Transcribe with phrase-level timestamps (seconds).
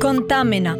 [0.00, 0.76] Contámena.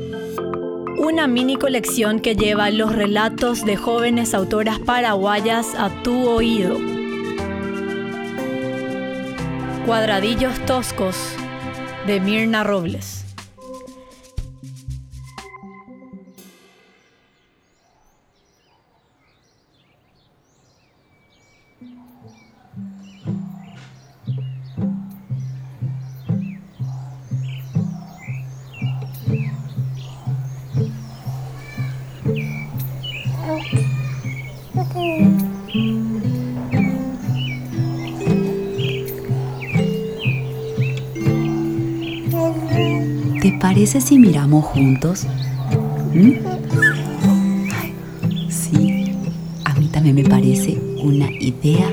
[0.99, 6.77] Una mini colección que lleva los relatos de jóvenes autoras paraguayas a tu oído.
[9.87, 11.16] Cuadradillos Toscos
[12.07, 13.27] de Mirna Robles.
[43.77, 45.27] Parece si miramos juntos?
[46.14, 46.33] ¿Mm?
[48.48, 49.12] sí,
[49.67, 51.86] a mí también me parece una idea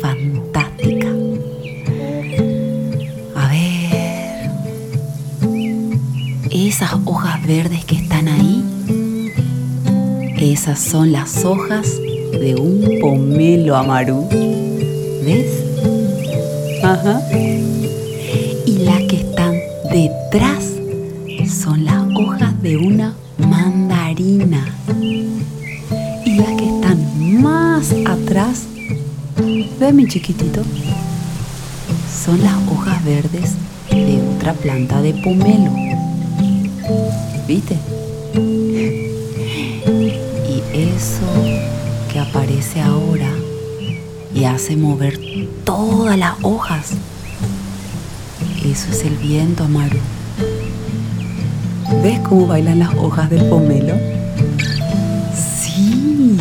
[0.00, 1.08] fantástica.
[3.34, 4.50] A ver,
[6.50, 8.64] esas hojas verdes que están ahí,
[10.38, 12.00] esas son las hojas
[12.32, 14.26] de un pomelo amaru.
[15.22, 15.62] ¿Ves?
[16.82, 17.20] Ajá.
[18.64, 19.52] Y las que están
[19.92, 20.65] detrás
[30.16, 30.62] chiquitito?
[32.24, 33.52] Son las hojas verdes
[33.90, 35.70] de otra planta de pomelo.
[37.46, 37.76] ¿Viste?
[40.48, 41.26] Y eso
[42.10, 43.28] que aparece ahora
[44.34, 45.18] y hace mover
[45.64, 46.92] todas las hojas.
[48.64, 49.98] Eso es el viento, Amaru.
[52.02, 53.94] ¿Ves cómo bailan las hojas del pomelo?
[55.34, 56.36] Sí,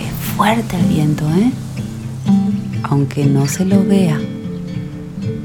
[0.00, 1.52] es fuerte el viento, ¿eh?
[2.88, 4.20] Aunque no se lo vea.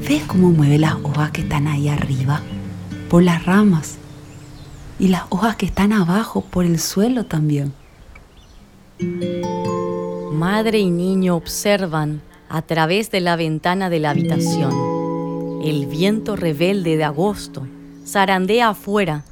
[0.08, 2.40] ¿Ves cómo mueve las hojas que están ahí arriba
[3.10, 3.96] por las ramas?
[5.00, 7.72] Y las hojas que están abajo por el suelo también.
[10.32, 14.72] Madre y niño observan a través de la ventana de la habitación.
[15.64, 17.66] El viento rebelde de agosto
[18.06, 19.24] zarandea afuera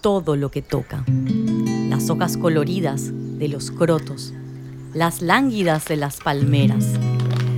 [0.00, 1.04] todo lo que toca.
[1.88, 4.32] Las hojas coloridas de los crotos,
[4.94, 6.86] las lánguidas de las palmeras,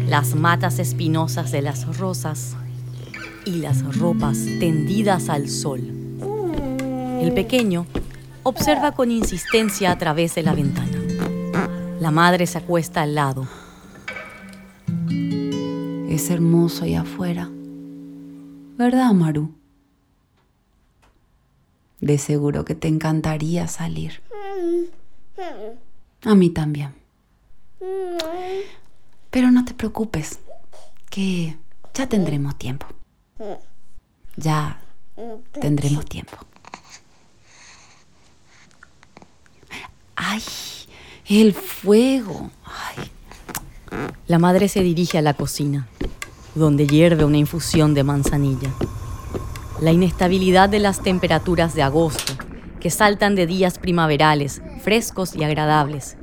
[0.07, 2.57] las matas espinosas de las rosas
[3.45, 5.81] y las ropas tendidas al sol.
[7.21, 7.87] El pequeño
[8.43, 10.99] observa con insistencia a través de la ventana.
[12.01, 13.49] La madre se acuesta al lado.
[16.09, 17.49] Es hermoso allá afuera.
[18.77, 19.55] ¿Verdad, Maru?
[22.01, 24.21] De seguro que te encantaría salir.
[26.23, 26.93] A mí también.
[29.35, 30.39] Pero no te preocupes,
[31.11, 31.57] que
[31.93, 32.87] ya tendremos tiempo.
[34.37, 34.81] Ya
[35.61, 36.37] tendremos tiempo.
[40.15, 40.41] ¡Ay!
[41.27, 42.53] El fuego.
[44.29, 45.89] La madre se dirige a la cocina,
[46.55, 48.73] donde hierve una infusión de manzanilla.
[49.81, 52.35] La inestabilidad de las temperaturas de agosto,
[52.79, 56.17] que saltan de días primaverales, frescos y agradables,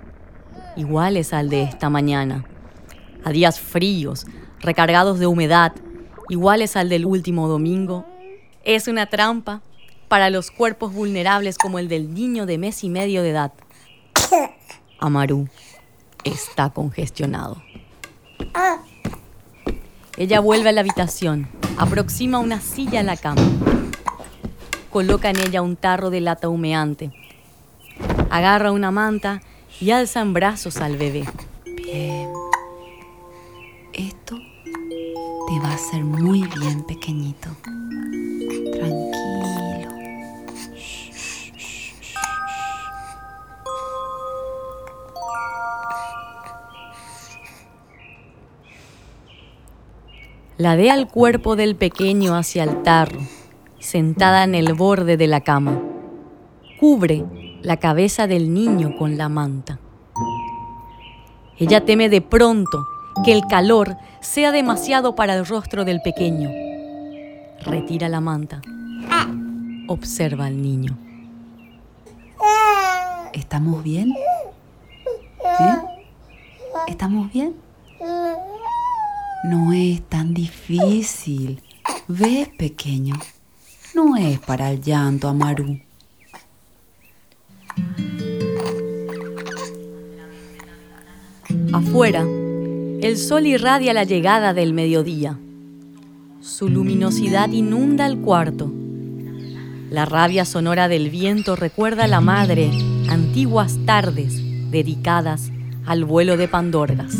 [0.77, 2.45] iguales al de esta mañana,
[3.23, 4.25] a días fríos,
[4.59, 5.73] recargados de humedad,
[6.29, 8.05] iguales al del último domingo,
[8.63, 9.61] es una trampa
[10.07, 13.53] para los cuerpos vulnerables como el del niño de mes y medio de edad.
[14.99, 15.47] Amaru
[16.23, 17.61] está congestionado.
[20.17, 23.41] Ella vuelve a la habitación, aproxima una silla a la cama,
[24.91, 27.11] coloca en ella un tarro de lata humeante,
[28.29, 29.41] agarra una manta
[29.79, 31.25] y alza en brazos al bebé.
[31.65, 32.20] Bien.
[35.61, 37.49] Va a hacer muy bien, pequeñito.
[38.73, 39.21] Tranquilo.
[50.57, 53.19] Ladea el cuerpo del pequeño hacia el tarro,
[53.79, 55.81] sentada en el borde de la cama.
[56.79, 57.25] Cubre
[57.63, 59.79] la cabeza del niño con la manta.
[61.57, 62.85] Ella teme de pronto
[63.23, 66.49] que el calor sea demasiado para el rostro del pequeño.
[67.61, 68.61] Retira la manta.
[69.87, 70.97] Observa al niño.
[73.33, 74.13] ¿Estamos bien?
[75.43, 75.75] ¿Eh?
[76.87, 77.55] ¿Estamos bien?
[79.43, 81.61] No es tan difícil.
[82.07, 83.15] ¿Ves, pequeño?
[83.95, 85.79] No es para el llanto, Amaru.
[91.73, 92.25] Afuera,
[93.01, 95.39] el sol irradia la llegada del mediodía.
[96.39, 98.71] Su luminosidad inunda el cuarto.
[99.89, 102.69] La rabia sonora del viento recuerda a la madre
[103.09, 104.39] antiguas tardes
[104.69, 105.51] dedicadas
[105.87, 107.15] al vuelo de pandorgas.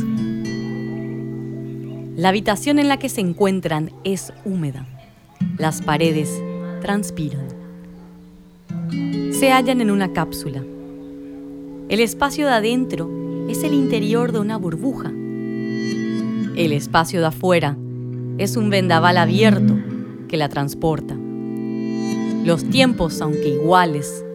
[2.16, 4.86] La habitación en la que se encuentran es húmeda.
[5.57, 6.30] Las paredes
[6.81, 7.48] transpiran.
[9.31, 10.63] Se hallan en una cápsula.
[11.89, 13.10] El espacio de adentro
[13.50, 15.12] es el interior de una burbuja.
[16.56, 17.77] El espacio de afuera
[18.38, 19.74] es un vendaval abierto
[20.27, 21.15] que la transporta.
[22.44, 24.25] Los tiempos, aunque iguales,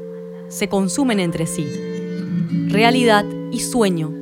[0.49, 1.67] se consumen entre sí.
[2.69, 4.13] Realidad y sueño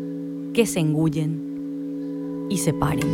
[0.53, 3.07] que se engullen y se paren.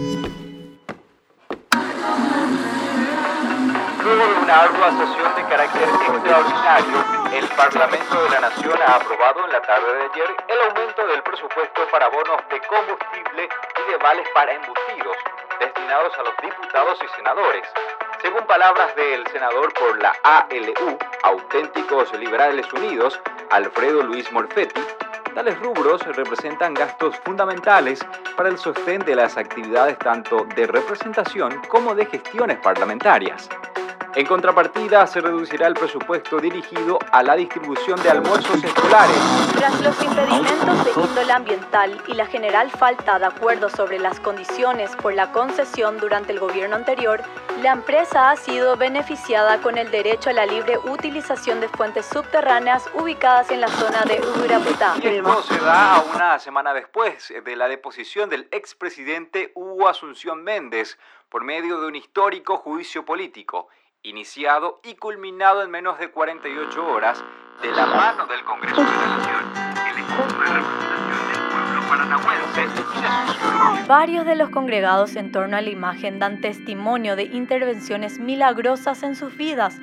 [4.03, 4.91] Luego de una ardua
[5.37, 10.37] de carácter extraordinario, el Parlamento de la Nación ha aprobado en la tarde de ayer
[10.49, 15.17] el aumento del presupuesto para bonos de combustible y de vales para embutidos
[15.61, 17.63] destinados a los diputados y senadores.
[18.21, 24.81] Según palabras del senador por la ALU, Auténticos Liberales Unidos, Alfredo Luis Morfetti,
[25.35, 28.05] tales rubros representan gastos fundamentales
[28.37, 33.49] para el sostén de las actividades tanto de representación como de gestiones parlamentarias.
[34.17, 39.17] En contrapartida, se reducirá el presupuesto dirigido a la distribución de almuerzos escolares.
[39.57, 44.97] Tras los impedimentos de índole ambiental y la general falta de acuerdo sobre las condiciones
[44.97, 47.23] por la concesión durante el gobierno anterior,
[47.63, 52.91] la empresa ha sido beneficiada con el derecho a la libre utilización de fuentes subterráneas
[52.95, 54.97] ubicadas en la zona de Uraputá.
[55.03, 60.99] esto se da a una semana después de la deposición del expresidente Hugo Asunción Méndez
[61.29, 63.69] por medio de un histórico juicio político
[64.03, 67.23] iniciado y culminado en menos de 48 horas
[67.61, 69.45] de la mano del Congreso de la Nación,
[69.91, 75.33] el equipo de representación del pueblo paranahuense y de sus Varios de los congregados en
[75.33, 79.77] torno a la imagen dan testimonio de intervenciones milagrosas en sus vidas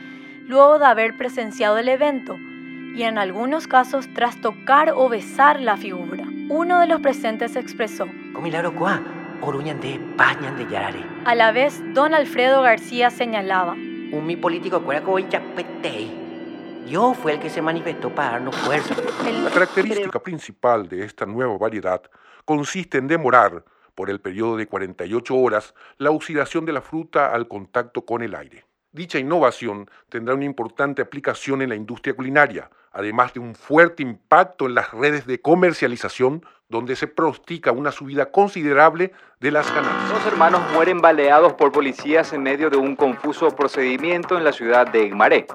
[0.48, 2.38] luego de haber presenciado el evento
[2.96, 6.26] y en algunos casos tras tocar o besar la figura.
[6.50, 8.08] Uno de los presentes expresó.
[11.26, 13.76] A la vez, don Alfredo García señalaba,
[14.12, 14.82] un mi político
[16.88, 18.96] Yo fue el que se manifestó para darnos fuerza.
[19.44, 22.02] La característica principal de esta nueva variedad
[22.46, 23.64] consiste en demorar,
[23.96, 28.36] por el periodo de 48 horas, la oxidación de la fruta al contacto con el
[28.36, 28.66] aire.
[28.92, 34.68] Dicha innovación tendrá una importante aplicación en la industria culinaria, además de un fuerte impacto
[34.68, 40.10] en las redes de comercialización donde se prostica una subida considerable de las ganancias.
[40.10, 44.88] Dos hermanos mueren baleados por policías en medio de un confuso procedimiento en la ciudad
[44.88, 45.48] de Igmaré.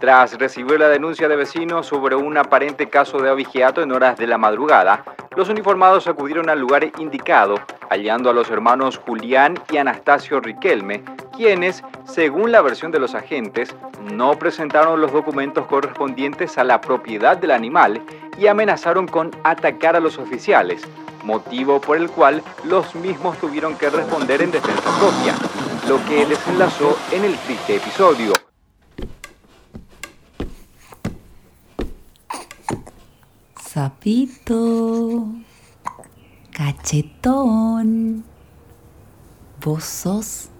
[0.00, 4.26] Tras recibir la denuncia de vecinos sobre un aparente caso de abigeato en horas de
[4.26, 5.04] la madrugada,
[5.36, 7.54] los uniformados acudieron al lugar indicado,
[7.88, 13.74] hallando a los hermanos Julián y Anastasio Riquelme, quienes, según la versión de los agentes,
[14.12, 18.02] no presentaron los documentos correspondientes a la propiedad del animal
[18.38, 20.82] y amenazaron con atacar a los oficiales,
[21.24, 25.34] motivo por el cual los mismos tuvieron que responder en defensa propia,
[25.88, 28.32] lo que les enlazó en el triste episodio.
[33.72, 35.28] Sapito,
[36.50, 38.22] cachetón,
[39.64, 40.51] vos sos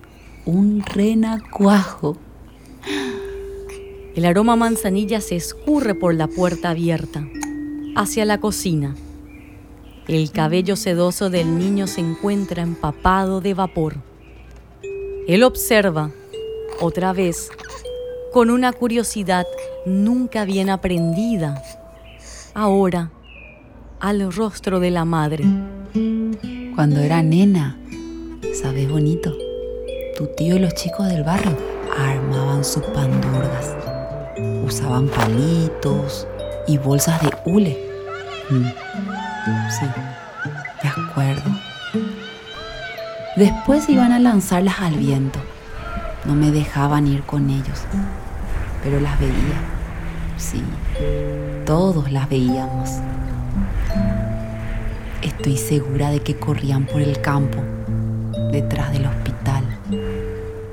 [0.44, 2.16] un renacuajo.
[4.14, 7.26] El aroma manzanilla se escurre por la puerta abierta
[7.94, 8.94] hacia la cocina.
[10.08, 13.96] El cabello sedoso del niño se encuentra empapado de vapor.
[15.28, 16.10] Él observa,
[16.80, 17.50] otra vez,
[18.32, 19.46] con una curiosidad
[19.86, 21.62] nunca bien aprendida,
[22.54, 23.12] ahora
[24.00, 25.44] al rostro de la madre.
[26.74, 27.78] Cuando era nena,
[28.60, 29.32] ¿sabes bonito?
[30.16, 31.56] Tu tío y los chicos del barrio
[31.98, 33.76] armaban sus pandurgas.
[34.64, 36.26] Usaban palitos,
[36.66, 37.78] y bolsas de hule.
[38.50, 38.64] Mm.
[39.70, 39.86] Sí,
[40.82, 41.50] de acuerdo.
[43.36, 45.38] Después iban a lanzarlas al viento.
[46.24, 47.80] No me dejaban ir con ellos,
[48.84, 49.32] pero las veía.
[50.36, 50.62] Sí,
[51.66, 52.90] todos las veíamos.
[55.22, 57.58] Estoy segura de que corrían por el campo,
[58.52, 59.41] detrás del hospital,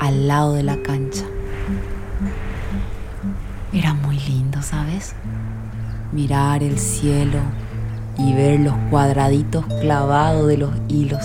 [0.09, 1.25] al lado de la cancha.
[3.73, 5.15] Era muy lindo, ¿sabes?
[6.11, 7.39] mirar el cielo
[8.17, 11.23] y ver los cuadraditos clavados de los hilos.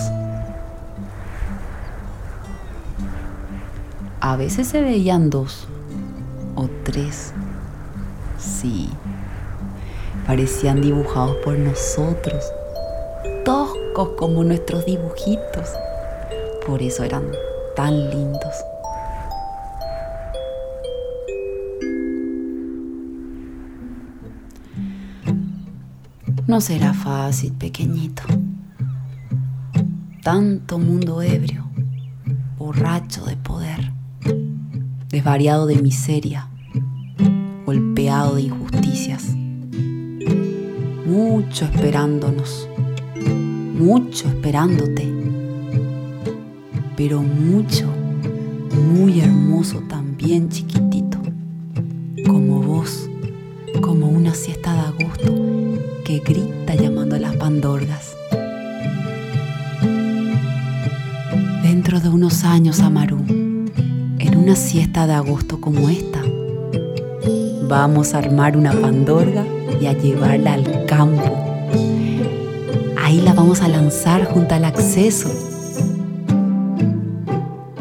[4.19, 5.67] A veces se veían dos
[6.55, 7.33] o tres.
[8.37, 8.89] Sí,
[10.25, 12.43] parecían dibujados por nosotros,
[13.43, 15.69] toscos como nuestros dibujitos.
[16.65, 17.23] Por eso eran
[17.75, 18.53] tan lindos.
[26.47, 28.21] No será fácil, pequeñito.
[30.21, 31.65] Tanto mundo ebrio,
[32.59, 33.91] borracho de poder,
[35.09, 36.47] desvariado de miseria,
[37.65, 39.33] golpeado de injusticias.
[41.07, 42.69] Mucho esperándonos,
[43.75, 45.11] mucho esperándote,
[46.95, 47.91] pero mucho,
[48.87, 50.84] muy hermoso también, chiquitito,
[56.25, 58.17] grita llamando a las pandorgas.
[61.61, 66.21] Dentro de unos años, Amaru, en una siesta de agosto como esta,
[67.69, 69.45] vamos a armar una pandorga
[69.79, 71.31] y a llevarla al campo.
[72.97, 75.29] Ahí la vamos a lanzar junto al acceso.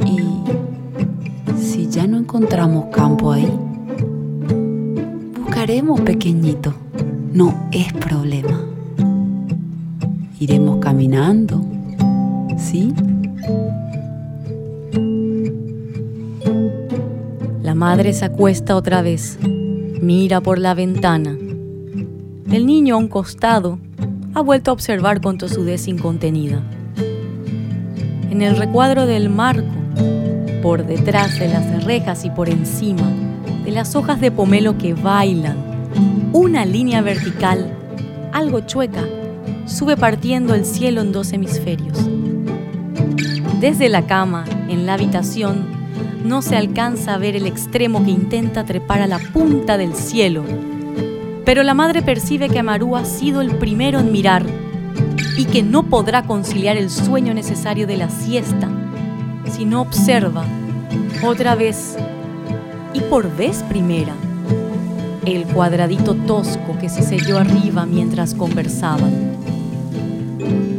[0.05, 0.21] Y
[1.63, 3.51] si ya no encontramos campo ahí,
[5.41, 6.84] buscaremos pequeñito
[7.35, 8.65] no es problema.
[10.39, 11.65] Iremos caminando,
[12.57, 12.95] ¿sí?
[17.61, 19.41] La madre se acuesta otra vez,
[20.01, 21.37] mira por la ventana.
[22.53, 23.81] El niño a un costado
[24.35, 26.63] ha vuelto a observar con tosudez incontenida.
[28.31, 29.75] En el recuadro del marco,
[30.63, 33.11] por detrás de las rejas y por encima
[33.65, 35.74] de las hojas de pomelo que bailan
[36.35, 37.71] una línea vertical,
[38.33, 39.05] algo chueca,
[39.67, 41.97] sube partiendo el cielo en dos hemisferios.
[43.61, 45.65] Desde la cama, en la habitación,
[46.25, 50.43] no se alcanza a ver el extremo que intenta trepar a la punta del cielo,
[51.45, 54.45] pero la madre percibe que Amaru ha sido el primero en mirar
[55.39, 58.69] y que no podrá conciliar el sueño necesario de la siesta
[59.53, 60.45] si no observa
[61.25, 61.97] otra vez
[62.93, 64.15] y por vez primera
[65.27, 69.13] el cuadradito tosco que se selló arriba mientras conversaban.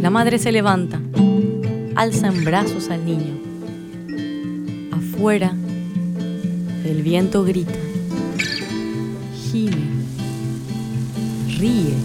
[0.02, 1.00] La madre se levanta,
[1.96, 3.40] alza en brazos al niño.
[4.92, 5.54] Afuera,
[6.86, 7.74] el viento grita,
[9.52, 9.88] gime,
[11.58, 11.96] ríe,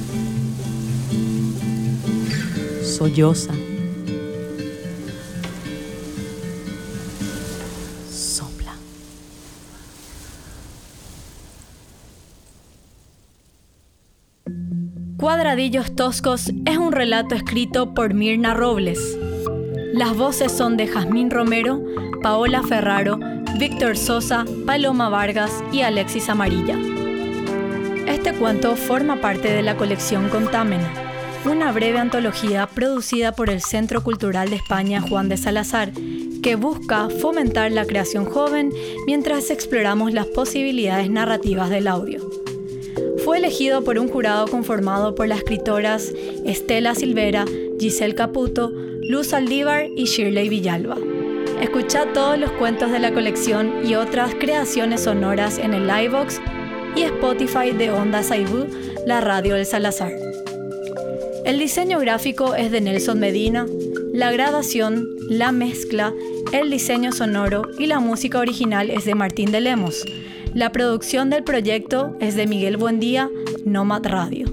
[2.82, 3.59] solloza.
[15.20, 19.18] Cuadradillos Toscos es un relato escrito por Mirna Robles.
[19.92, 21.78] Las voces son de Jazmín Romero,
[22.22, 23.20] Paola Ferraro,
[23.58, 26.78] Víctor Sosa, Paloma Vargas y Alexis Amarilla.
[28.06, 30.90] Este cuento forma parte de la colección Contámena,
[31.44, 35.92] una breve antología producida por el Centro Cultural de España Juan de Salazar,
[36.42, 38.72] que busca fomentar la creación joven
[39.06, 42.29] mientras exploramos las posibilidades narrativas del audio
[43.30, 46.12] fue elegido por un jurado conformado por las escritoras
[46.44, 47.44] Estela Silvera,
[47.78, 48.72] Giselle Caputo,
[49.02, 50.96] Luz Aldívar y Shirley Villalba.
[51.60, 56.40] Escucha todos los cuentos de la colección y otras creaciones sonoras en el Livebox
[56.96, 58.66] y Spotify de Onda Saibú,
[59.06, 60.10] la radio del Salazar.
[61.44, 63.64] El diseño gráfico es de Nelson Medina,
[64.12, 66.12] la grabación, la mezcla,
[66.50, 70.04] el diseño sonoro y la música original es de Martín de Lemos.
[70.54, 73.30] La producción del proyecto es de Miguel Buendía,
[73.64, 74.49] Nomad Radio.